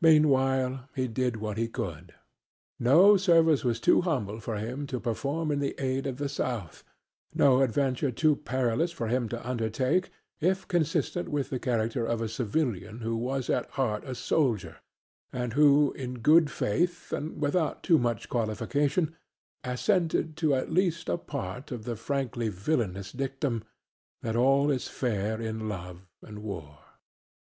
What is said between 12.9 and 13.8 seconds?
who was at